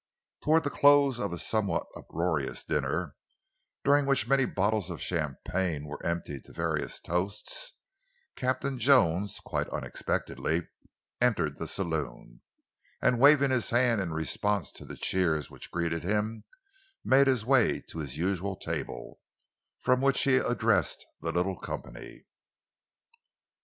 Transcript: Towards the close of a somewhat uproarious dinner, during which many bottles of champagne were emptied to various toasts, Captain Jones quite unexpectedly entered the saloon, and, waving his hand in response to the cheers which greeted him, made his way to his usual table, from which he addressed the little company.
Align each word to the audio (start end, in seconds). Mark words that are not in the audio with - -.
Towards 0.41 0.63
the 0.63 0.71
close 0.71 1.19
of 1.19 1.31
a 1.31 1.37
somewhat 1.37 1.85
uproarious 1.95 2.63
dinner, 2.63 3.15
during 3.83 4.07
which 4.07 4.27
many 4.27 4.45
bottles 4.45 4.89
of 4.89 4.99
champagne 4.99 5.85
were 5.85 6.03
emptied 6.03 6.43
to 6.45 6.53
various 6.53 6.99
toasts, 6.99 7.73
Captain 8.35 8.79
Jones 8.79 9.39
quite 9.45 9.69
unexpectedly 9.69 10.67
entered 11.21 11.57
the 11.57 11.67
saloon, 11.67 12.41
and, 12.99 13.19
waving 13.19 13.51
his 13.51 13.69
hand 13.69 14.01
in 14.01 14.11
response 14.11 14.71
to 14.71 14.85
the 14.85 14.97
cheers 14.97 15.51
which 15.51 15.69
greeted 15.69 16.01
him, 16.03 16.45
made 17.05 17.27
his 17.27 17.45
way 17.45 17.79
to 17.81 17.99
his 17.99 18.17
usual 18.17 18.55
table, 18.55 19.19
from 19.77 20.01
which 20.01 20.23
he 20.23 20.37
addressed 20.37 21.05
the 21.19 21.31
little 21.31 21.59
company. 21.59 22.25